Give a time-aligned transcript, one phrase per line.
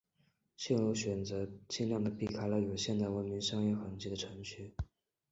[0.69, 4.29] 路线选择尽量的避开了有现代文明商业痕迹的区
[4.63, 4.73] 域。